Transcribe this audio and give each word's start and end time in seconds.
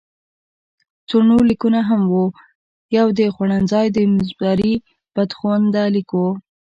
څو 1.07 1.17
نور 1.29 1.41
لیکونه 1.51 1.79
هم 1.89 2.01
وو، 2.11 2.25
یو 2.97 3.07
د 3.19 3.21
خوړنځای 3.33 3.87
د 3.95 3.97
زمري 4.27 4.73
بدخونده 5.15 5.83
لیک 5.95 6.09
وو. 6.17 6.29